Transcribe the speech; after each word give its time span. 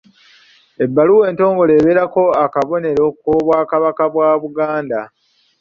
Ebbaluwa 0.83 1.23
entongole 1.31 1.71
ebeerako 1.79 2.23
akabonero 2.45 3.05
k’Obwakabaka 3.21 4.03
bwa 4.13 4.29
Buganda. 4.41 5.01